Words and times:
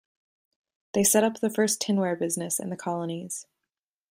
They 0.93 1.03
set 1.03 1.23
up 1.23 1.39
the 1.41 1.49
first 1.51 1.79
tinware 1.79 2.15
business 2.15 2.59
in 2.59 2.71
the 2.71 2.75
colonies. 2.75 3.45